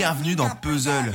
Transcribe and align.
bienvenue 0.00 0.34
dans 0.34 0.48
Puzzle. 0.48 1.12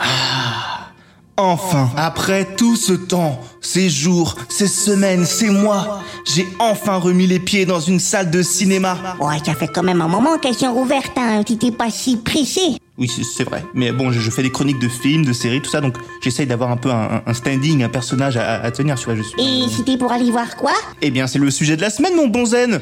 Ah, 0.00 0.88
enfin, 1.36 1.90
après 1.96 2.44
tout 2.56 2.74
ce 2.74 2.92
temps, 2.92 3.40
ces 3.60 3.88
jours, 3.88 4.34
ces 4.48 4.66
semaines, 4.66 5.24
ces 5.24 5.48
mois, 5.48 6.02
j'ai 6.26 6.44
enfin 6.58 6.96
remis 6.96 7.28
les 7.28 7.38
pieds 7.38 7.66
dans 7.66 7.78
une 7.78 8.00
salle 8.00 8.32
de 8.32 8.42
cinéma. 8.42 8.98
Ouais, 9.20 9.36
ça 9.46 9.54
fait 9.54 9.68
quand 9.68 9.84
même 9.84 10.00
un 10.00 10.08
moment 10.08 10.38
qu'elles 10.38 10.56
sont 10.56 10.74
rouvertes, 10.74 11.16
hein. 11.16 11.44
T'étais 11.44 11.70
pas 11.70 11.88
si 11.88 12.16
pressé. 12.16 12.62
Oui, 12.98 13.08
c'est- 13.08 13.44
vrai. 13.44 13.62
Mais 13.74 13.92
bon, 13.92 14.10
je, 14.10 14.18
je 14.18 14.30
fais 14.32 14.42
des 14.42 14.50
chroniques 14.50 14.80
de 14.80 14.88
films, 14.88 15.24
de 15.24 15.32
séries, 15.32 15.62
tout 15.62 15.70
ça, 15.70 15.80
donc 15.80 15.94
j'essaye 16.20 16.46
d'avoir 16.48 16.72
un 16.72 16.76
peu 16.76 16.90
un, 16.90 17.22
un 17.24 17.32
standing, 17.32 17.84
un 17.84 17.88
personnage 17.88 18.36
à, 18.36 18.60
à 18.60 18.70
tenir, 18.72 18.96
tu 18.96 19.04
vois. 19.04 19.14
Je 19.14 19.22
suis... 19.22 19.40
Et 19.40 19.68
c'était 19.70 19.96
pour 19.98 20.10
aller 20.10 20.32
voir 20.32 20.56
quoi? 20.56 20.72
Eh 21.00 21.12
bien, 21.12 21.28
c'est 21.28 21.38
le 21.38 21.52
sujet 21.52 21.76
de 21.76 21.80
la 21.82 21.90
semaine, 21.90 22.16
mon 22.16 22.26
bon 22.26 22.44
zen. 22.44 22.80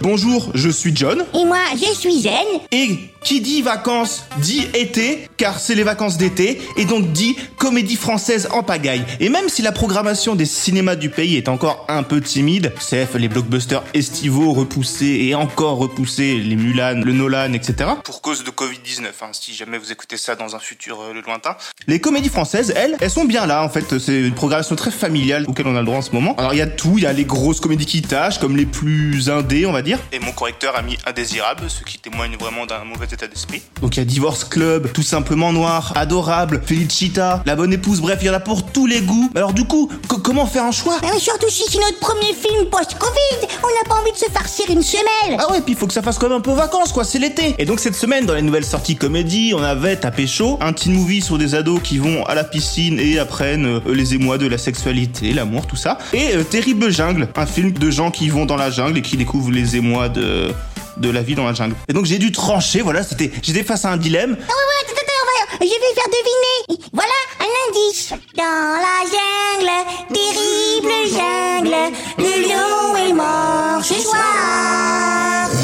Bonjour, 0.00 0.52
je 0.54 0.68
suis 0.68 0.94
John. 0.94 1.24
Et 1.34 1.44
moi, 1.44 1.58
je 1.74 1.92
suis 1.92 2.20
Zen. 2.20 2.32
Et 2.70 3.10
qui 3.24 3.40
dit 3.40 3.62
vacances 3.62 4.24
dit 4.38 4.66
été, 4.74 5.28
car 5.36 5.58
c'est 5.58 5.74
les 5.74 5.82
vacances 5.82 6.18
d'été, 6.18 6.60
et 6.76 6.84
donc 6.84 7.12
dit 7.12 7.36
comédie 7.56 7.96
française 7.96 8.48
en 8.52 8.62
pagaille. 8.62 9.04
Et 9.18 9.28
même 9.28 9.48
si 9.48 9.60
la 9.60 9.72
programmation 9.72 10.36
des 10.36 10.44
cinémas 10.44 10.94
du 10.94 11.10
pays 11.10 11.36
est 11.36 11.48
encore 11.48 11.84
un 11.88 12.04
peu 12.04 12.20
timide, 12.20 12.72
CF, 12.78 13.14
les 13.16 13.28
blockbusters 13.28 13.82
estivaux 13.92 14.52
repoussés 14.52 15.18
et 15.22 15.34
encore 15.34 15.78
repoussés, 15.78 16.36
les 16.38 16.56
Mulan, 16.56 17.02
le 17.04 17.12
Nolan, 17.12 17.52
etc. 17.52 17.90
Pour 18.04 18.22
cause 18.22 18.44
de 18.44 18.50
Covid-19, 18.50 19.06
hein, 19.22 19.30
si 19.32 19.52
jamais 19.52 19.78
vous 19.78 19.90
écoutez 19.90 20.16
ça 20.16 20.36
dans 20.36 20.54
un 20.54 20.60
futur 20.60 21.00
euh, 21.00 21.20
lointain. 21.26 21.56
Les 21.88 22.00
comédies 22.00 22.28
françaises, 22.28 22.72
elles, 22.76 22.96
elles 23.00 23.10
sont 23.10 23.24
bien 23.24 23.46
là, 23.46 23.64
en 23.64 23.68
fait. 23.68 23.98
C'est 23.98 24.20
une 24.20 24.34
programmation 24.34 24.76
très 24.76 24.90
familiale 24.90 25.44
auquel 25.48 25.66
on 25.66 25.74
a 25.76 25.80
le 25.80 25.86
droit 25.86 25.98
en 25.98 26.02
ce 26.02 26.12
moment. 26.12 26.36
Alors 26.36 26.54
il 26.54 26.58
y 26.58 26.62
a 26.62 26.66
tout, 26.66 26.94
il 26.96 27.02
y 27.02 27.06
a 27.06 27.12
les 27.12 27.24
grosses 27.24 27.60
comédies 27.60 27.86
qui 27.86 28.02
tâchent, 28.02 28.38
comme 28.38 28.56
les 28.56 28.66
plus 28.66 29.28
indés, 29.28 29.66
on 29.66 29.72
va 29.72 29.82
dire. 29.82 29.87
Et 30.12 30.18
mon 30.18 30.32
correcteur 30.32 30.76
a 30.76 30.82
mis 30.82 30.96
indésirable, 31.06 31.68
ce 31.70 31.82
qui 31.84 31.98
témoigne 31.98 32.36
vraiment 32.36 32.66
d'un 32.66 32.84
mauvais 32.84 33.06
état 33.06 33.26
d'esprit. 33.26 33.62
Donc 33.80 33.96
il 33.96 34.00
y 34.00 34.02
a 34.02 34.04
Divorce 34.04 34.44
Club, 34.44 34.92
Tout 34.92 35.02
simplement 35.02 35.52
Noir, 35.52 35.92
Adorable, 35.96 36.62
Felicita, 36.64 37.42
La 37.46 37.56
Bonne 37.56 37.72
Épouse, 37.72 38.00
bref, 38.00 38.18
il 38.22 38.26
y 38.26 38.30
en 38.30 38.34
a 38.34 38.40
pour 38.40 38.66
tous 38.70 38.86
les 38.86 39.00
goûts. 39.00 39.30
Alors 39.34 39.52
du 39.52 39.64
coup, 39.64 39.90
co- 40.08 40.18
comment 40.18 40.46
faire 40.46 40.64
un 40.64 40.72
choix? 40.72 40.98
Mais 41.02 41.18
surtout 41.18 41.48
si 41.48 41.64
c'est 41.70 41.78
notre 41.78 41.98
premier 42.00 42.34
film 42.34 42.68
post-Covid, 42.70 43.48
on 43.62 43.77
de 44.18 44.24
se 44.24 44.30
farcir 44.30 44.66
une 44.70 44.82
semelle. 44.82 45.36
Ah 45.38 45.50
ouais, 45.52 45.60
puis 45.60 45.72
il 45.74 45.76
faut 45.78 45.86
que 45.86 45.92
ça 45.92 46.02
fasse 46.02 46.18
quand 46.18 46.28
même 46.28 46.38
un 46.38 46.40
peu 46.40 46.52
vacances, 46.52 46.92
quoi, 46.92 47.04
c'est 47.04 47.18
l'été. 47.18 47.54
Et 47.58 47.64
donc 47.64 47.80
cette 47.80 47.94
semaine, 47.94 48.26
dans 48.26 48.34
les 48.34 48.42
nouvelles 48.42 48.64
sorties 48.64 48.96
comédie, 48.96 49.52
on 49.56 49.62
avait 49.62 49.96
Tapé 49.96 50.26
chaud, 50.26 50.58
un 50.60 50.72
teen 50.72 50.92
movie 50.92 51.22
sur 51.22 51.38
des 51.38 51.54
ados 51.54 51.80
qui 51.82 51.98
vont 51.98 52.24
à 52.26 52.34
la 52.34 52.44
piscine 52.44 52.98
et 53.00 53.18
apprennent 53.18 53.66
euh, 53.66 53.80
les 53.94 54.14
émois 54.14 54.38
de 54.38 54.46
la 54.46 54.58
sexualité, 54.58 55.32
l'amour, 55.32 55.66
tout 55.66 55.76
ça. 55.76 55.98
Et 56.12 56.34
euh, 56.36 56.42
Terrible 56.44 56.90
Jungle, 56.90 57.28
un 57.36 57.46
film 57.46 57.72
de 57.72 57.90
gens 57.90 58.10
qui 58.10 58.28
vont 58.28 58.46
dans 58.46 58.56
la 58.56 58.70
jungle 58.70 58.98
et 58.98 59.02
qui 59.02 59.16
découvrent 59.16 59.50
les 59.52 59.76
émois 59.76 60.08
de 60.08 60.52
de 60.96 61.10
la 61.10 61.22
vie 61.22 61.36
dans 61.36 61.44
la 61.46 61.54
jungle. 61.54 61.76
Et 61.88 61.92
donc 61.92 62.06
j'ai 62.06 62.18
dû 62.18 62.32
trancher, 62.32 62.80
voilà, 62.80 63.04
c'était 63.04 63.30
j'étais 63.40 63.62
face 63.62 63.84
à 63.84 63.92
un 63.92 63.96
dilemme. 63.96 64.36
Ah 64.40 64.42
ouais, 64.42 64.48
ouais, 64.48 64.82
attends, 64.82 64.94
attends, 65.00 65.12
on 65.22 65.26
va- 65.26 65.47
je 65.60 65.66
vais 65.66 65.94
faire 65.94 66.08
deviner. 66.08 66.88
Voilà 66.92 67.18
un 67.40 67.52
indice. 67.68 68.12
Dans 68.36 68.78
la 68.86 68.98
jungle, 69.14 69.70
terrible 70.12 70.94
jungle, 71.10 71.94
le 72.18 72.32
lion 72.46 72.96
est 72.96 73.12
mort 73.12 73.82
ce 73.84 73.94
soir. 73.94 75.57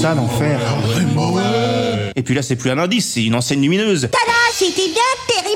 Ça 0.00 0.14
l'enfer. 0.14 0.60
Et 2.14 2.22
puis 2.22 2.34
là, 2.34 2.42
c'est 2.42 2.56
plus 2.56 2.70
un 2.70 2.78
indice, 2.78 3.12
c'est 3.14 3.24
une 3.24 3.34
enseigne 3.34 3.62
lumineuse. 3.62 4.02
Tada, 4.02 4.32
c'était 4.52 4.88
bien 4.88 5.02
terrible 5.28 5.48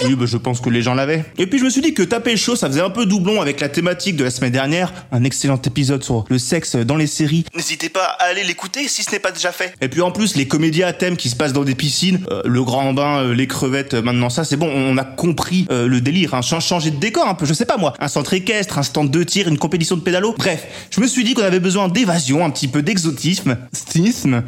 jungle. 0.00 0.10
Oui, 0.12 0.14
bah, 0.16 0.26
je 0.26 0.36
pense 0.36 0.60
que 0.60 0.70
les 0.70 0.82
gens 0.82 0.94
l'avaient. 0.94 1.24
Et 1.38 1.46
puis 1.46 1.58
je 1.58 1.64
me 1.64 1.70
suis 1.70 1.80
dit 1.82 1.92
que 1.94 2.02
taper 2.02 2.36
chaud, 2.36 2.56
ça 2.56 2.66
faisait 2.68 2.80
un 2.80 2.90
peu 2.90 3.04
doublon 3.06 3.40
avec 3.40 3.60
la 3.60 3.68
thématique 3.68 4.16
de 4.16 4.24
la 4.24 4.30
semaine 4.30 4.52
dernière, 4.52 4.92
un 5.12 5.22
excellent 5.24 5.60
épisode 5.64 6.02
sur 6.02 6.24
le 6.28 6.38
sexe 6.38 6.76
dans 6.76 6.96
les 6.96 7.06
séries. 7.06 7.44
N'hésitez 7.54 7.88
pas 7.88 8.04
à 8.18 8.24
aller 8.24 8.42
l'écouter 8.42 8.88
si 8.88 9.02
ce 9.02 9.10
n'est 9.12 9.18
pas 9.18 9.32
déjà 9.32 9.52
fait. 9.52 9.74
Et 9.80 9.88
puis 9.88 10.00
en 10.00 10.10
plus, 10.10 10.34
les 10.36 10.48
comédies 10.48 10.82
à 10.82 10.92
thème 10.92 11.16
qui 11.16 11.28
se 11.28 11.36
passent 11.36 11.52
dans 11.52 11.64
des 11.64 11.74
piscines, 11.74 12.20
euh, 12.30 12.42
le 12.44 12.64
grand 12.64 12.92
bain, 12.94 13.18
euh, 13.22 13.34
les 13.34 13.46
crevettes, 13.46 13.94
euh, 13.94 14.02
maintenant 14.02 14.30
ça, 14.30 14.44
c'est 14.44 14.56
bon, 14.56 14.70
on 14.74 14.96
a 14.98 15.04
compris 15.04 15.66
euh, 15.70 15.86
le 15.86 16.00
délire. 16.00 16.34
Hein. 16.34 16.42
Chan- 16.42 16.60
Changer 16.60 16.90
de 16.90 16.96
décor 16.96 17.28
un 17.28 17.34
peu, 17.34 17.44
je 17.46 17.52
sais 17.54 17.66
pas 17.66 17.76
moi, 17.76 17.92
un 18.00 18.08
centre 18.08 18.32
équestre, 18.34 18.78
un 18.78 18.82
stand 18.82 19.10
de 19.10 19.22
tir, 19.24 19.46
une 19.48 19.58
compétition 19.58 19.96
de 19.96 20.00
pédalo. 20.02 20.34
Bref, 20.38 20.64
je 20.90 21.00
me 21.00 21.06
suis 21.06 21.22
dit 21.24 21.34
qu'on 21.34 21.42
avait 21.42 21.60
besoin 21.60 21.88
d'évasion, 21.88 22.44
un 22.44 22.50
petit 22.50 22.68
peu 22.68 22.82
d'exotisme, 22.82 23.58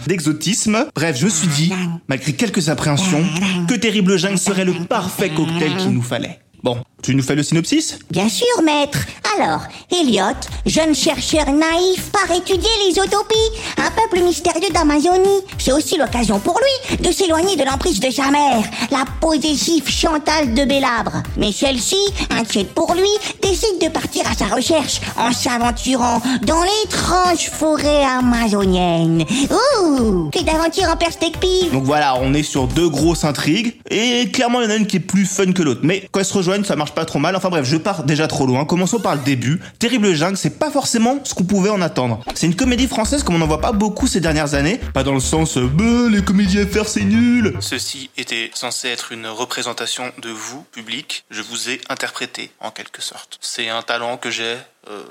d'exotisme. 0.06 0.86
Bref, 0.94 1.18
je 1.18 1.24
me 1.24 1.30
suis 1.30 1.48
dit, 1.48 1.72
malgré 2.08 2.32
quelques 2.32 2.68
appréhensions, 2.68 3.24
que 3.68 3.74
Terrible 3.74 4.16
Jungle 4.16 4.38
serait 4.38 4.64
le 4.64 4.72
parfait 4.88 5.30
cocktail 5.30 5.76
qu'il 5.76 5.90
nous 5.90 6.02
fallait. 6.02 6.40
Bon, 6.62 6.78
tu 7.04 7.14
nous 7.14 7.22
fais 7.22 7.34
le 7.34 7.42
synopsis 7.42 7.98
Bien 8.10 8.30
sûr, 8.30 8.46
maître. 8.64 8.98
Alors, 9.38 9.60
Elliot, 9.92 10.22
jeune 10.64 10.94
chercheur 10.94 11.44
naïf, 11.52 12.10
part 12.10 12.34
étudier 12.34 12.70
les 12.86 12.92
utopies, 12.92 13.34
un 13.76 13.90
peuple 13.90 14.24
mystérieux 14.24 14.70
d'Amazonie. 14.72 15.42
C'est 15.58 15.72
aussi 15.72 15.98
l'occasion 15.98 16.38
pour 16.38 16.58
lui 16.58 16.96
de 16.96 17.12
s'éloigner 17.12 17.56
de 17.56 17.64
l'emprise 17.64 18.00
de 18.00 18.10
sa 18.10 18.30
mère, 18.30 18.62
la 18.90 19.04
possessive 19.20 19.86
Chantal 19.86 20.54
de 20.54 20.64
Bélabre. 20.64 21.22
Mais 21.36 21.52
celle-ci, 21.52 21.98
inquiète 22.30 22.72
pour 22.72 22.94
lui, 22.94 23.10
décide 23.42 23.82
de 23.82 23.88
partir 23.88 24.22
à 24.26 24.34
sa 24.34 24.46
recherche 24.46 25.00
en 25.18 25.32
s'aventurant 25.32 26.22
dans 26.46 26.62
l'étrange 26.62 27.50
forêt 27.50 28.04
amazonienne. 28.04 29.24
Ouh, 29.50 30.30
que 30.30 30.42
d'aventure 30.42 30.88
en 30.88 30.96
perspective. 30.96 31.70
Donc 31.70 31.84
voilà, 31.84 32.16
on 32.18 32.32
est 32.32 32.42
sur 32.42 32.66
deux 32.66 32.88
grosses 32.88 33.24
intrigues, 33.24 33.74
et 33.90 34.30
clairement 34.30 34.62
il 34.62 34.64
y 34.64 34.66
en 34.68 34.70
a 34.70 34.76
une 34.76 34.86
qui 34.86 34.96
est 34.96 35.00
plus 35.00 35.26
fun 35.26 35.52
que 35.52 35.62
l'autre. 35.62 35.80
Mais 35.82 36.08
quand 36.10 36.20
elles 36.20 36.26
se 36.26 36.34
rejoignent, 36.34 36.64
ça 36.64 36.76
marche 36.76 36.93
pas 36.94 37.04
trop 37.04 37.18
mal. 37.18 37.36
Enfin 37.36 37.50
bref, 37.50 37.64
je 37.64 37.76
pars 37.76 38.04
déjà 38.04 38.26
trop 38.26 38.46
loin. 38.46 38.64
Commençons 38.64 39.00
par 39.00 39.14
le 39.14 39.22
début. 39.22 39.60
Terrible 39.78 40.14
Jungle, 40.14 40.36
c'est 40.36 40.58
pas 40.58 40.70
forcément 40.70 41.18
ce 41.24 41.34
qu'on 41.34 41.44
pouvait 41.44 41.70
en 41.70 41.82
attendre. 41.82 42.20
C'est 42.34 42.46
une 42.46 42.56
comédie 42.56 42.86
française 42.86 43.22
comme 43.22 43.34
on 43.34 43.38
n'en 43.38 43.46
voit 43.46 43.60
pas 43.60 43.72
beaucoup 43.72 44.06
ces 44.06 44.20
dernières 44.20 44.54
années. 44.54 44.80
Pas 44.92 45.04
dans 45.04 45.14
le 45.14 45.20
sens, 45.20 45.56
euh, 45.58 45.66
bah, 45.66 46.08
les 46.10 46.22
comédies 46.22 46.60
à 46.60 46.66
faire 46.66 46.88
c'est 46.88 47.04
nul. 47.04 47.54
Ceci 47.60 48.10
était 48.16 48.50
censé 48.54 48.88
être 48.88 49.12
une 49.12 49.26
représentation 49.26 50.12
de 50.22 50.30
vous, 50.30 50.64
public. 50.72 51.24
Je 51.30 51.42
vous 51.42 51.70
ai 51.70 51.80
interprété, 51.88 52.50
en 52.60 52.70
quelque 52.70 53.02
sorte. 53.02 53.38
C'est 53.40 53.68
un 53.68 53.82
talent 53.82 54.16
que 54.16 54.30
j'ai, 54.30 54.56
euh, 54.90 55.02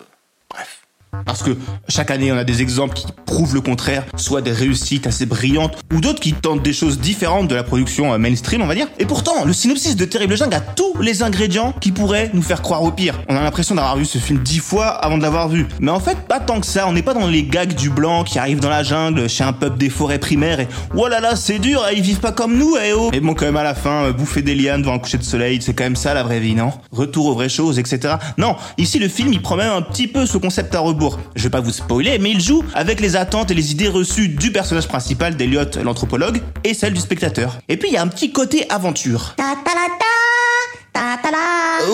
bref. 0.50 0.80
Parce 1.26 1.44
que 1.44 1.52
chaque 1.88 2.12
année, 2.12 2.32
on 2.32 2.38
a 2.38 2.44
des 2.44 2.62
exemples 2.62 2.96
qui 2.96 3.06
prouvent 3.26 3.54
le 3.54 3.62
contraire, 3.62 4.06
soit 4.18 4.42
des 4.42 4.52
réussites 4.52 5.08
assez 5.08 5.26
brillantes, 5.26 5.78
ou 5.94 6.02
d'autres 6.02 6.20
qui 6.20 6.34
tentent 6.34 6.64
des 6.64 6.74
choses 6.74 7.00
différentes 7.00 7.48
de 7.48 7.56
la 7.56 7.64
production 7.64 8.14
euh, 8.14 8.18
mainstream, 8.18 8.62
on 8.62 8.68
va 8.68 8.76
dire. 8.76 8.88
Et 9.00 9.06
pourtant, 9.06 9.46
le 9.46 9.54
synopsis 9.54 9.96
de 9.96 10.06
Terrible 10.06 10.36
Jungle 10.38 10.56
a 10.56 10.60
tous 10.60 11.00
les 11.02 11.24
ingrédients 11.24 11.74
qui 11.80 11.92
pourraient 11.92 12.32
nous 12.34 12.42
faire 12.42 12.62
croire 12.62 12.84
au 12.84 12.92
pire. 12.92 13.20
On 13.30 13.36
a 13.36 13.42
l'impression 13.42 13.76
d'avoir 13.76 13.98
vu 13.98 14.06
ce 14.06 14.18
film 14.18 14.40
dix 14.40 14.60
fois 14.60 14.88
avant 14.88 15.18
de 15.18 15.24
l'avoir 15.24 15.50
vu. 15.50 15.68
Mais 15.80 15.92
en 15.92 16.00
fait, 16.00 16.18
pas 16.28 16.40
tant 16.40 16.60
que 16.60 16.66
ça. 16.66 16.88
On 16.88 16.94
n'est 16.94 17.02
pas 17.02 17.14
dans 17.14 17.28
les 17.28 17.44
gags 17.44 17.74
du 17.74 17.90
blanc 17.90 18.24
qui 18.24 18.40
arrive 18.40 18.60
dans 18.60 18.70
la 18.70 18.84
jungle, 18.84 19.30
chez 19.30 19.44
un 19.44 19.54
peuple 19.54 19.78
des 19.78 19.90
forêts 19.90 20.20
primaires, 20.20 20.60
et 20.60 20.68
oh 20.96 21.08
là 21.08 21.20
là, 21.20 21.36
c'est 21.36 21.60
dur, 21.60 21.84
ils 21.96 22.02
vivent 22.02 22.20
pas 22.20 22.32
comme 22.32 22.58
nous, 22.58 22.76
eh 22.84 22.94
oh. 22.94 23.10
Et 23.14 23.20
bon, 23.20 23.34
quand 23.34 23.46
même, 23.46 23.58
à 23.58 23.64
la 23.64 23.76
fin, 23.76 24.06
euh, 24.06 24.14
bouffer 24.14 24.42
des 24.42 24.56
lianes 24.56 24.82
devant 24.82 24.94
un 24.94 25.00
coucher 25.00 25.18
de 25.18 25.24
soleil, 25.24 25.60
c'est 25.62 25.74
quand 25.74 25.84
même 25.84 25.96
ça 25.96 26.14
la 26.14 26.24
vraie 26.24 26.40
vie, 26.40 26.56
non? 26.56 26.72
Retour 26.92 27.28
aux 27.28 27.34
vraies 27.34 27.50
choses, 27.50 27.80
etc. 27.80 28.16
Non, 28.38 28.56
ici, 28.78 29.00
le 29.00 29.08
film, 29.08 29.32
il 29.34 29.42
prend 29.42 29.56
même 29.56 29.72
un 29.72 29.82
petit 29.82 30.08
peu 30.08 30.26
ce 30.26 30.38
concept 30.38 30.74
à 30.76 30.80
rebours. 30.80 31.03
Je 31.36 31.44
vais 31.44 31.50
pas 31.50 31.62
vous 31.62 31.72
spoiler, 31.72 32.18
mais 32.20 32.32
il 32.32 32.42
joue 32.42 32.64
avec 32.74 33.00
les 33.00 33.16
attentes 33.16 33.52
et 33.52 33.54
les 33.54 33.72
idées 33.72 33.88
reçues 33.88 34.30
du 34.30 34.52
personnage 34.52 34.88
principal 34.88 35.36
d'Eliot, 35.36 35.82
l'anthropologue, 35.84 36.42
et 36.64 36.74
celles 36.74 36.94
du 36.94 37.00
spectateur. 37.00 37.60
Et 37.68 37.78
puis, 37.78 37.90
il 37.90 37.94
y 37.94 37.98
a 37.98 38.02
un 38.02 38.08
petit 38.08 38.32
côté 38.32 38.70
aventure. 38.70 39.36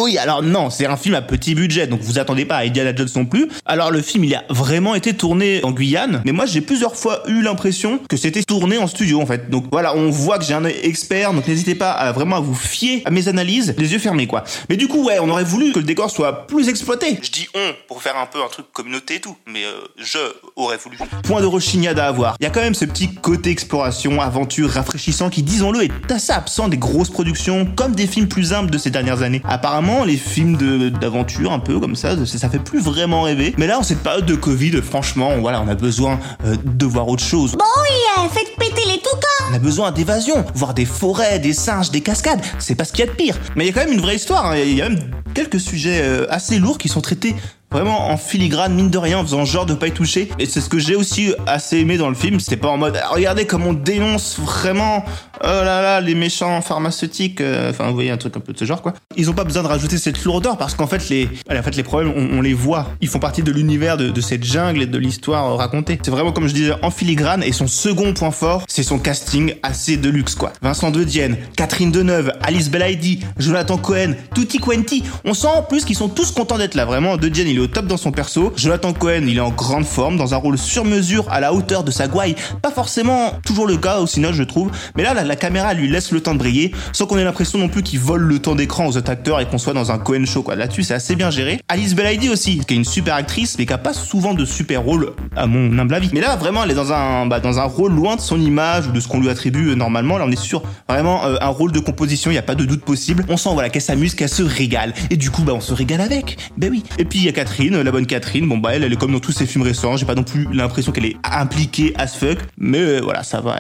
Oui, 0.02 0.18
alors 0.18 0.42
non, 0.42 0.70
c'est 0.70 0.86
un 0.86 0.96
film 0.96 1.16
à 1.16 1.22
petit 1.22 1.56
budget, 1.56 1.86
donc 1.86 2.00
vous 2.00 2.20
attendez 2.20 2.46
pas 2.46 2.56
à 2.56 2.64
Indiana 2.64 2.96
Jones 2.96 3.10
non 3.18 3.26
plus. 3.26 3.50
Alors 3.66 3.92
le 3.92 4.02
film, 4.02 4.24
il 4.24 4.34
a 4.34 4.46
vraiment 4.50 4.96
été 4.96 5.14
tourné 5.14 5.60
en 5.66 5.72
Guyane, 5.72 6.22
mais 6.24 6.32
moi 6.32 6.46
j'ai 6.46 6.62
plusieurs 6.62 6.96
fois 6.96 7.22
eu 7.28 7.42
l'impression 7.42 8.00
que 8.08 8.16
c'était 8.16 8.42
tourné 8.44 8.78
en 8.78 8.88
studio 8.88 9.20
en 9.20 9.26
fait. 9.26 9.50
Donc 9.50 9.66
voilà, 9.74 9.98
on 9.98 10.10
voit 10.10 10.40
que 10.40 10.46
j'ai 10.46 10.54
un 10.54 10.64
expert, 10.64 11.34
donc 11.34 11.46
n'hésitez 11.50 11.76
pas 11.76 11.92
à 11.92 12.14
vraiment 12.14 12.38
à 12.38 12.40
vous 12.40 12.56
fier 12.56 13.02
à 13.04 13.12
mes 13.12 13.28
analyses, 13.28 13.76
les 13.78 13.92
yeux 13.92 14.00
fermés 14.00 14.26
quoi. 14.26 14.46
Mais 14.70 14.78
du 14.78 14.88
coup, 14.88 15.04
ouais, 15.04 15.20
on 15.20 15.30
aurait 15.30 15.44
voulu 15.44 15.74
que 15.74 15.80
le 15.80 15.86
décor 15.86 16.10
soit 16.10 16.48
plus 16.48 16.70
exploité. 16.70 17.20
Je 17.22 17.32
dis 17.32 17.50
on 17.54 17.74
pour 17.90 18.02
faire 18.02 18.16
un 18.16 18.26
peu 18.26 18.42
un 18.42 18.48
truc 18.48 18.68
communauté 18.72 19.16
et 19.16 19.20
tout, 19.20 19.36
mais 19.48 19.66
euh, 19.66 19.82
je 19.98 20.20
aurais 20.56 20.78
voulu. 20.78 20.98
Point 21.24 21.42
de 21.42 21.46
rechignade 21.46 22.00
à 22.00 22.08
avoir. 22.08 22.38
Il 22.40 22.46
y 22.46 22.48
a 22.48 22.52
quand 22.52 22.62
même 22.62 22.74
ce 22.74 22.86
petit 22.86 23.14
côté 23.16 23.50
exploration, 23.50 24.22
aventure, 24.22 24.70
rafraîchissant 24.70 25.30
qui, 25.30 25.44
disons-le, 25.44 25.84
est 25.84 26.12
assez 26.12 26.32
absent 26.32 26.70
des 26.70 26.78
grosses 26.78 27.10
productions 27.10 27.68
comme 27.76 27.96
des 27.96 28.08
films 28.08 28.30
plus 28.30 28.46
simples 28.46 28.70
de 28.70 28.78
ces 28.78 28.92
dernières 28.92 29.24
années. 29.24 29.42
Apparemment, 29.44 29.89
les 30.06 30.18
films 30.18 30.58
d'aventure, 30.92 31.52
un 31.52 31.60
peu 31.60 31.80
comme 31.80 31.96
ça, 31.96 32.16
ça, 32.26 32.50
fait 32.50 32.60
plus 32.60 32.82
vraiment 32.82 33.24
rêver. 33.24 33.54
Mais 33.58 33.68
là, 33.68 33.80
en 33.80 33.84
cette 33.84 34.00
période 34.00 34.26
de 34.26 34.36
Covid, 34.36 34.82
franchement, 34.82 35.38
voilà, 35.40 35.62
on 35.62 35.68
a 35.68 35.76
besoin 35.76 36.20
euh, 36.46 36.56
de 36.64 36.86
voir 36.86 37.08
autre 37.08 37.24
chose. 37.24 37.54
Bon, 37.54 37.66
oui, 37.82 38.24
euh, 38.24 38.30
faites 38.30 38.56
péter 38.58 38.88
les 38.88 38.98
toucans. 38.98 39.52
On 39.52 39.56
a 39.56 39.60
besoin 39.60 39.92
d'évasion, 39.92 40.46
voir 40.56 40.74
des 40.74 40.86
forêts, 40.86 41.40
des 41.40 41.54
singes, 41.54 41.92
des 41.92 42.02
cascades. 42.02 42.42
C'est 42.60 42.76
pas 42.76 42.86
ce 42.86 42.92
qu'il 42.92 43.06
y 43.06 43.08
a 43.08 43.12
de 43.12 43.16
pire. 43.16 43.36
Mais 43.56 43.66
il 43.66 43.68
y 43.68 43.70
a 43.72 43.74
quand 43.74 43.86
même 43.86 43.94
une 43.94 44.02
vraie 44.02 44.16
histoire. 44.16 44.46
hein. 44.48 44.58
Il 44.58 44.76
y 44.76 44.82
a 44.82 44.90
même 44.90 45.00
quelques 45.34 45.60
sujets 45.60 46.02
euh, 46.04 46.26
assez 46.30 46.60
lourds 46.60 46.78
qui 46.78 46.90
sont 46.90 47.02
traités 47.02 47.36
vraiment 47.72 48.10
en 48.10 48.18
filigrane, 48.18 48.74
mine 48.74 48.90
de 48.90 48.98
rien, 48.98 49.20
en 49.20 49.24
faisant 49.24 49.46
genre 49.46 49.66
de 49.66 49.74
pas 49.74 49.88
y 49.88 49.92
toucher. 49.92 50.30
Et 50.40 50.46
c'est 50.46 50.62
ce 50.62 50.70
que 50.70 50.80
j'ai 50.80 50.96
aussi 50.96 51.34
assez 51.48 51.78
aimé 51.78 51.98
dans 51.98 52.10
le 52.10 52.16
film. 52.16 52.40
C'était 52.40 52.58
pas 52.58 52.70
en 52.70 52.78
mode, 52.78 53.00
ah, 53.02 53.10
regardez 53.12 53.46
comme 53.46 53.66
on 53.66 53.74
dénonce 53.74 54.40
vraiment, 54.40 55.04
oh 55.44 55.48
là 55.48 55.82
là, 55.82 56.02
les 56.02 56.16
méchants 56.16 56.62
pharmaceutiques. 56.62 57.42
euh, 57.42 57.70
Enfin, 57.70 57.88
vous 57.88 57.94
voyez 57.94 58.12
un 58.12 58.18
truc 58.18 58.36
un 58.38 58.40
peu 58.40 58.54
de 58.54 58.58
ce 58.58 58.66
genre, 58.66 58.82
quoi. 58.82 58.94
Ils 59.18 59.30
ont 59.30 59.34
pas 59.34 59.44
besoin 59.44 59.64
de 59.64 59.68
rajouter 59.68 59.98
cette 59.98 60.24
lourdeur 60.24 60.58
parce 60.58 60.74
qu'en 60.76 60.88
fait, 60.88 61.10
les, 61.10 61.30
en 61.52 61.62
fait, 61.62 61.76
les 61.76 61.84
problèmes, 61.84 62.14
on, 62.16 62.38
on 62.38 62.42
les 62.42 62.54
voit. 62.54 62.88
Ils 63.02 63.08
font 63.08 63.20
partie 63.20 63.44
de 63.44 63.52
l'univers 63.52 63.98
de, 63.98 64.10
de 64.10 64.22
cette 64.22 64.44
jungle 64.44 64.82
et 64.82 64.86
de 64.88 64.98
l'histoire 64.98 65.52
euh, 65.52 65.56
racontée. 65.56 66.00
C'est 66.04 66.12
vraiment, 66.12 66.32
comme 66.32 66.48
je 66.48 66.54
disais, 66.54 66.74
en 66.82 66.92
filigrane. 66.92 67.44
Et 67.44 67.52
son 67.52 67.68
second 67.68 68.14
point 68.14 68.32
fort, 68.32 68.64
c'est 68.68 68.84
son 68.84 69.00
casting 69.00 69.54
assez 69.64 69.98
de 69.98 70.10
luxe, 70.10 70.36
quoi. 70.36 70.54
Vincent 70.62 70.92
De 70.92 71.04
Dienne, 71.04 71.38
Catherine 71.56 71.92
Deneuve, 71.92 72.32
Alice 72.42 72.70
Belaïdi, 72.70 73.20
Jonathan 73.38 73.78
Cohen, 73.78 74.14
Tutti 74.34 74.58
Quenti. 74.60 75.04
On 75.26 75.34
sent 75.34 75.48
en 75.48 75.62
plus 75.64 75.86
qu'ils 75.86 75.96
sont 75.98 76.10
tous 76.10 76.32
contents 76.32 76.58
d'être 76.58 76.76
là. 76.76 76.86
Vraiment, 76.86 77.18
De 77.18 77.28
Dienne, 77.30 77.48
il 77.48 77.59
au 77.60 77.68
top 77.68 77.88
dans 77.88 77.98
son 77.98 78.12
perso. 78.12 78.54
Jonathan 78.56 78.94
Cohen, 78.94 79.24
il 79.28 79.38
est 79.38 79.42
en 79.42 79.52
grande 79.52 79.86
forme, 79.86 80.18
dans 80.18 80.34
un 80.34 80.38
rôle 80.38 80.58
sur 80.58 80.86
mesure, 80.86 81.26
à 81.30 81.40
la 81.40 81.54
hauteur 81.54 81.84
de 81.84 81.92
sa 81.92 82.08
gouaille. 82.08 82.36
Pas 82.62 82.72
forcément 82.72 83.34
toujours 83.46 83.68
le 83.68 83.78
cas 83.78 84.00
au 84.00 84.08
cinéma, 84.08 84.34
je 84.34 84.44
trouve. 84.44 84.72
Mais 84.96 85.04
là, 85.04 85.14
la, 85.14 85.36
caméra 85.36 85.74
lui 85.74 85.88
laisse 85.88 86.12
le 86.12 86.22
temps 86.22 86.34
de 86.34 86.40
briller, 86.40 86.74
sans 86.94 87.06
qu'on 87.06 87.18
ait 87.18 87.24
l'impression 87.24 87.60
non 87.60 87.70
plus 87.70 87.84
qu'il 87.84 88.00
vole 88.00 88.22
le 88.22 88.40
temps 88.40 88.56
d'écran 88.56 88.88
aux 88.88 88.98
autres 88.98 89.10
acteurs 89.10 89.40
et 89.40 89.46
qu'on 89.46 89.58
soit 89.58 89.74
dans 89.74 89.92
un 89.92 89.98
Cohen 89.98 90.26
show, 90.26 90.44
quoi. 90.44 90.56
Là-dessus, 90.56 90.84
c'est 90.84 90.94
assez 90.94 91.16
bien 91.16 91.30
géré. 91.30 91.62
Alice 91.68 91.96
Belaïdi 91.96 92.30
aussi, 92.30 92.60
qui 92.60 92.74
est 92.74 92.78
une 92.78 92.86
super 92.86 93.16
actrice, 93.16 93.58
mais 93.58 93.66
qui 93.66 93.74
a 93.74 93.78
pas 93.78 93.94
souvent 93.94 94.34
de 94.34 94.46
super 94.46 94.82
rôle, 94.82 95.14
à 95.36 95.48
mon 95.48 95.78
humble 95.78 95.94
avis. 95.94 96.10
Mais 96.14 96.22
là, 96.22 96.36
vraiment, 96.36 96.64
elle 96.64 96.72
est 96.72 96.76
dans 96.76 96.92
un, 96.92 97.26
bah, 97.26 97.40
dans 97.40 97.60
un 97.60 97.64
rôle 97.64 97.94
loin 97.94 98.16
de 98.16 98.22
son 98.22 98.40
image 98.40 98.88
ou 98.88 98.92
de 98.92 99.00
ce 99.00 99.08
qu'on 99.08 99.20
lui 99.20 99.30
attribue 99.30 99.70
euh, 99.70 99.76
normalement. 99.76 100.18
Là, 100.18 100.26
on 100.28 100.32
est 100.32 100.40
sur 100.40 100.64
vraiment 100.88 101.26
euh, 101.26 101.38
un 101.42 101.48
rôle 101.48 101.72
de 101.72 101.80
composition, 101.80 102.32
il 102.32 102.36
y 102.36 102.38
a 102.38 102.44
pas 102.44 102.56
de 102.56 102.66
doute 102.66 102.84
possible. 102.84 103.26
On 103.30 103.38
sent, 103.38 103.50
voilà, 103.54 103.70
qu'elle 103.70 103.82
s'amuse, 103.82 104.16
qu'elle 104.16 104.30
se 104.30 104.44
régale. 104.44 104.94
Et 105.10 105.18
du 105.18 105.32
coup, 105.32 105.44
bah, 105.44 105.54
on 105.54 105.62
se 105.62 105.74
régale 105.74 106.02
avec. 106.02 106.38
Ben 106.58 106.70
oui. 106.72 106.84
Et 106.98 107.06
puis, 107.06 107.20
il 107.20 107.26
y 107.26 107.30
a 107.30 107.34
Euh, 107.60 107.84
la 107.84 107.92
bonne 107.92 108.06
Catherine. 108.06 108.48
Bon, 108.48 108.58
bah, 108.58 108.72
elle, 108.74 108.84
elle 108.84 108.94
est 108.94 109.00
comme 109.00 109.12
dans 109.12 109.20
tous 109.20 109.32
ses 109.32 109.46
films 109.46 109.64
récents. 109.64 109.98
J'ai 109.98 110.06
pas 110.06 110.16
non 110.16 110.24
plus 110.24 110.48
l'impression 110.54 110.92
qu'elle 110.92 111.06
est 111.06 111.18
impliquée 111.24 111.94
as 111.98 112.08
fuck. 112.08 112.38
Mais 112.58 112.80
euh, 112.80 113.00
voilà, 113.02 113.24
ça 113.24 113.42
va. 113.42 113.60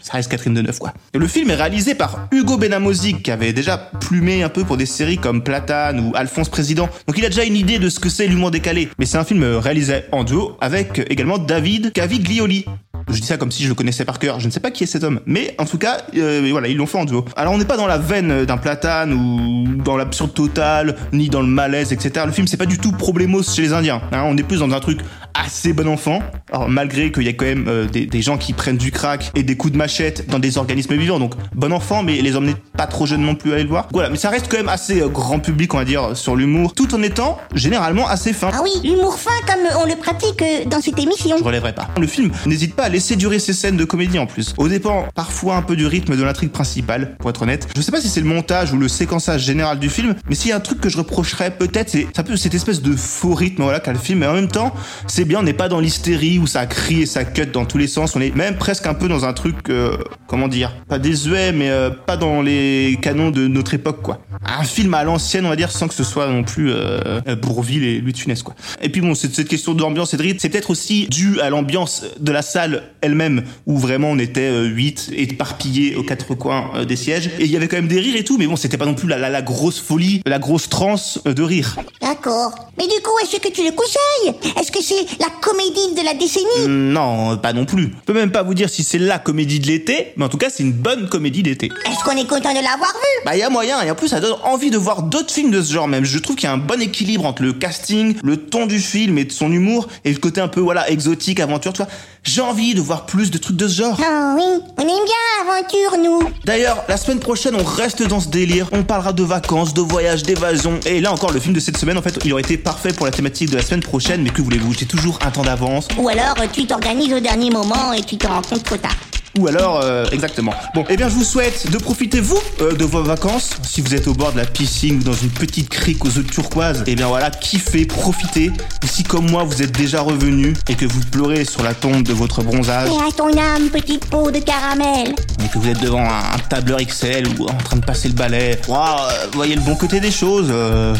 ça 0.00 0.14
reste 0.14 0.30
Catherine 0.30 0.54
Deneuve, 0.54 0.78
quoi. 0.78 0.94
Le 1.14 1.26
film 1.26 1.50
est 1.50 1.54
réalisé 1.54 1.94
par 1.94 2.28
Hugo 2.32 2.56
Benamosi, 2.56 3.22
qui 3.22 3.30
avait 3.30 3.52
déjà 3.52 3.76
plumé 3.76 4.42
un 4.42 4.48
peu 4.48 4.64
pour 4.64 4.76
des 4.76 4.86
séries 4.86 5.18
comme 5.18 5.42
Platane 5.42 6.00
ou 6.00 6.12
Alphonse 6.14 6.48
Président. 6.48 6.88
Donc 7.06 7.18
il 7.18 7.24
a 7.24 7.28
déjà 7.28 7.44
une 7.44 7.56
idée 7.56 7.78
de 7.78 7.88
ce 7.88 8.00
que 8.00 8.08
c'est 8.08 8.26
l'humour 8.26 8.50
décalé. 8.50 8.88
Mais 8.98 9.06
c'est 9.06 9.18
un 9.18 9.24
film 9.24 9.44
réalisé 9.44 10.02
en 10.12 10.24
duo 10.24 10.56
avec 10.60 11.00
également 11.10 11.38
David 11.38 11.92
Caviglioli. 11.92 12.64
Je 13.10 13.20
dis 13.20 13.26
ça 13.26 13.36
comme 13.36 13.50
si 13.50 13.62
je 13.64 13.68
le 13.68 13.74
connaissais 13.74 14.04
par 14.04 14.18
cœur. 14.18 14.40
Je 14.40 14.46
ne 14.46 14.50
sais 14.52 14.60
pas 14.60 14.70
qui 14.70 14.84
est 14.84 14.86
cet 14.86 15.04
homme, 15.04 15.20
mais 15.26 15.54
en 15.58 15.66
tout 15.66 15.78
cas, 15.78 15.98
euh, 16.16 16.46
voilà, 16.50 16.68
ils 16.68 16.76
l'ont 16.76 16.86
fait 16.86 16.98
en 16.98 17.04
duo. 17.04 17.24
Alors 17.36 17.52
on 17.52 17.58
n'est 17.58 17.64
pas 17.64 17.76
dans 17.76 17.86
la 17.86 17.98
veine 17.98 18.44
d'un 18.44 18.56
platane 18.56 19.12
ou 19.12 19.82
dans 19.82 19.96
l'absurde 19.96 20.32
total, 20.32 20.96
ni 21.12 21.28
dans 21.28 21.40
le 21.42 21.46
malaise, 21.48 21.92
etc. 21.92 22.24
Le 22.26 22.32
film 22.32 22.46
c'est 22.46 22.56
pas 22.56 22.66
du 22.66 22.78
tout 22.78 22.92
problémos 22.92 23.54
chez 23.54 23.62
les 23.62 23.72
Indiens. 23.72 24.00
hein. 24.12 24.22
on 24.26 24.36
est 24.36 24.42
plus 24.42 24.60
dans 24.60 24.70
un 24.70 24.80
truc 24.80 25.00
assez 25.34 25.72
bon 25.72 25.88
enfant. 25.88 26.20
Alors 26.52 26.68
malgré 26.68 27.12
qu'il 27.12 27.24
y 27.24 27.28
a 27.28 27.32
quand 27.32 27.44
même 27.44 27.66
euh, 27.68 27.86
des, 27.86 28.06
des 28.06 28.22
gens 28.22 28.38
qui 28.38 28.52
prennent 28.52 28.76
du 28.76 28.90
crack 28.92 29.32
et 29.34 29.42
des 29.42 29.56
coups 29.56 29.72
de 29.72 29.78
machette 29.78 30.28
dans 30.28 30.38
des 30.38 30.58
organismes 30.58 30.96
vivants, 30.96 31.18
donc 31.18 31.34
bon 31.54 31.72
enfant, 31.72 32.02
mais 32.02 32.20
les 32.20 32.36
emmener 32.36 32.54
pas 32.76 32.86
trop 32.86 33.06
jeunes 33.06 33.22
non 33.22 33.34
plus 33.34 33.52
à 33.52 33.54
aller 33.54 33.64
le 33.64 33.68
voir. 33.68 33.88
Voilà, 33.92 34.10
mais 34.10 34.16
ça 34.16 34.30
reste 34.30 34.48
quand 34.48 34.56
même 34.56 34.68
assez 34.68 35.00
euh, 35.00 35.08
grand 35.08 35.40
public, 35.40 35.74
on 35.74 35.78
va 35.78 35.84
dire, 35.84 36.16
sur 36.16 36.36
l'humour, 36.36 36.74
tout 36.74 36.94
en 36.94 37.02
étant 37.02 37.38
généralement 37.54 38.06
assez 38.08 38.32
fin. 38.32 38.50
Ah 38.52 38.60
oui, 38.62 38.70
l'humour 38.82 39.18
fin 39.18 39.30
comme 39.46 39.82
on 39.82 39.86
le 39.86 39.96
pratique 39.96 40.40
euh, 40.42 40.64
dans 40.66 40.80
cette 40.80 40.98
émission. 40.98 41.36
Je 41.38 41.44
relèverai 41.44 41.74
pas. 41.74 41.88
Le 42.00 42.06
film 42.06 42.30
n'hésite 42.46 42.74
pas 42.74 42.84
à 42.84 42.88
laisser 42.88 43.16
durer 43.16 43.38
ses 43.38 43.52
scènes 43.52 43.76
de 43.76 43.84
comédie 43.84 44.18
en 44.18 44.26
plus. 44.26 44.54
Au 44.56 44.68
dépend 44.68 45.06
parfois 45.14 45.56
un 45.56 45.62
peu 45.62 45.76
du 45.76 45.86
rythme 45.86 46.16
de 46.16 46.22
l'intrigue 46.22 46.50
principale, 46.50 47.16
pour 47.18 47.30
être 47.30 47.42
honnête. 47.42 47.68
Je 47.76 47.80
sais 47.80 47.92
pas 47.92 48.00
si 48.00 48.08
c'est 48.08 48.20
le 48.20 48.26
montage 48.26 48.72
ou 48.72 48.78
le 48.78 48.88
séquençage 48.88 49.42
général 49.42 49.78
du 49.78 49.88
film, 49.88 50.14
mais 50.28 50.34
s'il 50.34 50.50
y 50.50 50.52
a 50.52 50.56
un 50.56 50.60
truc 50.60 50.80
que 50.80 50.88
je 50.88 50.98
reprocherais 50.98 51.50
peut-être, 51.50 51.90
c'est 51.90 52.06
un 52.16 52.22
peu 52.22 52.36
cette 52.36 52.54
espèce 52.54 52.82
de 52.82 52.94
faux 52.96 53.34
rythme 53.34 53.62
voilà 53.62 53.80
qu'a 53.80 53.92
le 53.92 53.98
film. 53.98 54.20
Mais 54.20 54.26
en 54.26 54.34
même 54.34 54.48
temps, 54.48 54.72
c'est 55.06 55.23
bien, 55.24 55.40
on 55.40 55.42
n'est 55.42 55.52
pas 55.52 55.68
dans 55.68 55.80
l'hystérie 55.80 56.38
où 56.38 56.46
ça 56.46 56.66
crie 56.66 57.02
et 57.02 57.06
ça 57.06 57.24
cut 57.24 57.46
dans 57.46 57.64
tous 57.64 57.78
les 57.78 57.86
sens. 57.86 58.14
On 58.16 58.20
est 58.20 58.34
même 58.34 58.56
presque 58.56 58.86
un 58.86 58.94
peu 58.94 59.08
dans 59.08 59.24
un 59.24 59.32
truc, 59.32 59.68
euh, 59.68 59.96
comment 60.26 60.48
dire, 60.48 60.74
pas 60.88 60.98
désuet, 60.98 61.52
mais 61.52 61.70
euh, 61.70 61.90
pas 61.90 62.16
dans 62.16 62.42
les 62.42 62.98
canons 63.00 63.30
de 63.30 63.46
notre 63.46 63.74
époque 63.74 64.02
quoi. 64.02 64.20
Un 64.46 64.64
film 64.64 64.94
à 64.94 65.04
l'ancienne, 65.04 65.46
on 65.46 65.48
va 65.48 65.56
dire, 65.56 65.70
sans 65.70 65.88
que 65.88 65.94
ce 65.94 66.04
soit 66.04 66.28
non 66.28 66.42
plus 66.42 66.70
euh, 66.70 67.20
euh, 67.26 67.36
Bourvil 67.36 67.84
et 67.84 68.00
Louis 68.00 68.12
de 68.12 68.42
quoi. 68.42 68.54
Et 68.82 68.88
puis 68.88 69.00
bon, 69.00 69.14
cette, 69.14 69.48
question 69.48 69.74
d'ambiance 69.74 70.14
et 70.14 70.16
de 70.16 70.22
rythme, 70.22 70.38
c'est 70.40 70.48
peut-être 70.48 70.70
aussi 70.70 71.06
dû 71.08 71.40
à 71.40 71.50
l'ambiance 71.50 72.04
de 72.20 72.32
la 72.32 72.42
salle 72.42 72.82
elle-même, 73.00 73.44
où 73.66 73.78
vraiment 73.78 74.10
on 74.10 74.18
était 74.18 74.40
euh, 74.40 74.64
huit 74.64 75.10
éparpillés 75.14 75.96
aux 75.96 76.02
quatre 76.02 76.34
coins 76.34 76.70
euh, 76.74 76.84
des 76.84 76.96
sièges. 76.96 77.30
Et 77.38 77.44
il 77.44 77.50
y 77.50 77.56
avait 77.56 77.68
quand 77.68 77.76
même 77.76 77.88
des 77.88 78.00
rires 78.00 78.16
et 78.16 78.24
tout, 78.24 78.38
mais 78.38 78.46
bon, 78.46 78.56
c'était 78.56 78.78
pas 78.78 78.86
non 78.86 78.94
plus 78.94 79.08
la, 79.08 79.18
la, 79.18 79.42
grosse 79.42 79.80
folie, 79.80 80.22
la 80.26 80.38
grosse 80.38 80.68
transe 80.68 81.20
euh, 81.26 81.34
de 81.34 81.42
rire. 81.42 81.76
D'accord. 82.00 82.54
Mais 82.78 82.84
du 82.84 83.02
coup, 83.02 83.12
est-ce 83.22 83.36
que 83.36 83.52
tu 83.52 83.62
le 83.62 83.72
conseilles? 83.72 84.54
Est-ce 84.58 84.72
que 84.72 84.82
c'est 84.82 85.13
la 85.20 85.28
comédie 85.40 85.94
de 85.96 86.04
la 86.04 86.14
décennie 86.14 86.44
Hum, 86.64 86.92
Non, 86.92 87.36
pas 87.36 87.52
non 87.52 87.64
plus. 87.64 87.84
Je 87.84 88.04
peux 88.06 88.12
même 88.12 88.30
pas 88.32 88.42
vous 88.42 88.54
dire 88.54 88.68
si 88.70 88.82
c'est 88.84 88.98
la 88.98 89.18
comédie 89.18 89.60
de 89.60 89.66
l'été, 89.66 90.12
mais 90.16 90.24
en 90.24 90.28
tout 90.28 90.38
cas, 90.38 90.48
c'est 90.50 90.62
une 90.62 90.72
bonne 90.72 91.08
comédie 91.08 91.42
d'été. 91.42 91.66
Est-ce 91.86 92.04
qu'on 92.04 92.16
est 92.16 92.26
content 92.28 92.50
de 92.50 92.56
l'avoir 92.62 92.92
vue? 92.92 93.24
Bah, 93.24 93.36
il 93.36 93.40
y 93.40 93.42
a 93.42 93.50
moyen, 93.50 93.80
et 93.82 93.90
en 93.90 93.94
plus, 93.94 94.08
ça 94.08 94.20
donne 94.20 94.36
envie 94.44 94.70
de 94.70 94.78
voir 94.78 95.02
d'autres 95.02 95.32
films 95.32 95.50
de 95.50 95.62
ce 95.62 95.72
genre 95.72 95.88
même. 95.88 96.04
Je 96.04 96.18
trouve 96.18 96.36
qu'il 96.36 96.44
y 96.48 96.50
a 96.50 96.52
un 96.52 96.58
bon 96.58 96.80
équilibre 96.80 97.26
entre 97.26 97.42
le 97.42 97.52
casting, 97.52 98.16
le 98.22 98.36
ton 98.36 98.66
du 98.66 98.78
film 98.78 99.18
et 99.18 99.24
de 99.24 99.32
son 99.32 99.50
humour, 99.52 99.88
et 100.04 100.12
le 100.12 100.18
côté 100.18 100.40
un 100.40 100.48
peu, 100.48 100.60
voilà, 100.60 100.88
exotique, 100.90 101.40
aventure, 101.40 101.72
tu 101.72 101.78
vois. 101.82 101.88
J'ai 102.22 102.40
envie 102.40 102.74
de 102.74 102.80
voir 102.80 103.04
plus 103.04 103.30
de 103.30 103.36
trucs 103.36 103.56
de 103.56 103.68
ce 103.68 103.82
genre. 103.82 104.00
Ah 104.02 104.34
oui, 104.36 104.42
on 104.78 104.82
aime 104.82 104.86
bien 104.86 105.44
l'aventure, 105.46 105.98
nous. 106.02 106.30
D'ailleurs, 106.46 106.82
la 106.88 106.96
semaine 106.96 107.20
prochaine, 107.20 107.54
on 107.54 107.62
reste 107.64 108.02
dans 108.06 108.20
ce 108.20 108.28
délire. 108.28 108.66
On 108.72 108.82
parlera 108.82 109.12
de 109.12 109.22
vacances, 109.22 109.74
de 109.74 109.82
voyages, 109.82 110.22
d'évasion. 110.22 110.80
Et 110.86 111.00
là 111.02 111.12
encore, 111.12 111.32
le 111.32 111.40
film 111.40 111.52
de 111.54 111.60
cette 111.60 111.76
semaine, 111.76 111.98
en 111.98 112.02
fait, 112.02 112.18
il 112.24 112.32
aurait 112.32 112.40
été 112.42 112.56
parfait 112.56 112.94
pour 112.94 113.04
la 113.04 113.12
thématique 113.12 113.50
de 113.50 113.56
la 113.56 113.62
semaine 113.62 113.80
prochaine, 113.82 114.22
mais 114.22 114.30
que 114.30 114.40
voulez-vous, 114.40 114.72
j'ai 114.72 114.86
toujours 114.86 115.03
un 115.22 115.30
temps 115.30 115.42
d'avance. 115.42 115.88
Ou 115.98 116.08
alors, 116.08 116.34
euh, 116.40 116.46
tu 116.52 116.66
t'organises 116.66 117.12
au 117.12 117.20
dernier 117.20 117.50
moment 117.50 117.92
et 117.92 118.02
tu 118.02 118.16
te 118.16 118.26
rends 118.26 118.42
compte 118.42 118.62
trop 118.64 118.76
tard. 118.76 118.96
Ou 119.36 119.48
alors, 119.48 119.80
euh, 119.82 120.04
exactement. 120.12 120.54
Bon, 120.76 120.84
eh 120.88 120.96
bien, 120.96 121.08
je 121.08 121.14
vous 121.14 121.24
souhaite 121.24 121.68
de 121.68 121.76
profiter, 121.78 122.20
vous, 122.20 122.38
euh, 122.60 122.72
de 122.76 122.84
vos 122.84 123.02
vacances. 123.02 123.50
Si 123.64 123.80
vous 123.80 123.92
êtes 123.92 124.06
au 124.06 124.14
bord 124.14 124.30
de 124.30 124.36
la 124.36 124.44
piscine 124.46 124.98
ou 124.98 125.02
dans 125.02 125.12
une 125.12 125.30
petite 125.30 125.68
crique 125.68 126.04
aux 126.04 126.18
eaux 126.18 126.22
turquoises, 126.22 126.84
eh 126.86 126.94
bien 126.94 127.08
voilà, 127.08 127.30
kiffez, 127.30 127.84
profitez. 127.84 128.52
Et 128.84 128.86
si, 128.86 129.02
comme 129.02 129.28
moi, 129.28 129.42
vous 129.42 129.60
êtes 129.60 129.72
déjà 129.72 130.02
revenu 130.02 130.54
et 130.68 130.76
que 130.76 130.86
vous 130.86 131.00
pleurez 131.10 131.44
sur 131.44 131.64
la 131.64 131.74
tombe 131.74 132.04
de 132.04 132.12
votre 132.12 132.44
bronzage, 132.44 132.88
Et 132.90 133.08
à 133.08 133.10
ton 133.10 133.36
âme, 133.36 133.70
petite 133.72 134.04
peau 134.06 134.30
de 134.30 134.38
caramel. 134.38 135.08
et 135.44 135.48
que 135.52 135.58
vous 135.58 135.68
êtes 135.68 135.80
devant 135.80 136.04
un, 136.04 136.34
un 136.36 136.38
tableur 136.48 136.78
XL 136.78 137.26
ou 137.36 137.48
en 137.48 137.54
train 137.54 137.78
de 137.78 137.84
passer 137.84 138.06
le 138.06 138.14
balai, 138.14 138.60
ouah, 138.68 139.08
euh, 139.10 139.26
voyez 139.32 139.56
le 139.56 139.62
bon 139.62 139.74
côté 139.74 139.98
des 139.98 140.12
choses. 140.12 140.46
Euh... 140.50 140.94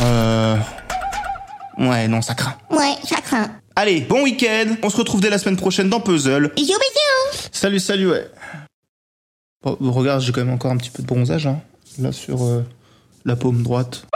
Euh... 0.00 0.56
Ouais, 1.78 2.08
non, 2.08 2.22
ça 2.22 2.34
craint. 2.34 2.56
Ouais, 2.70 2.94
ça 3.04 3.16
craint. 3.20 3.50
Allez, 3.76 4.00
bon 4.02 4.22
week-end. 4.22 4.76
On 4.82 4.90
se 4.90 4.96
retrouve 4.96 5.20
dès 5.20 5.30
la 5.30 5.38
semaine 5.38 5.56
prochaine 5.56 5.88
dans 5.88 6.00
Puzzle. 6.00 6.52
Bisous, 6.54 6.72
bisous. 6.72 7.48
Salut, 7.50 7.80
salut, 7.80 8.10
ouais. 8.10 8.30
Bon, 9.62 9.76
regarde, 9.80 10.20
j'ai 10.20 10.32
quand 10.32 10.44
même 10.44 10.54
encore 10.54 10.70
un 10.70 10.76
petit 10.76 10.90
peu 10.90 11.02
de 11.02 11.08
bronzage, 11.08 11.46
hein. 11.46 11.60
Là, 11.98 12.12
sur 12.12 12.44
euh, 12.44 12.64
la 13.24 13.36
paume 13.36 13.62
droite. 13.62 14.06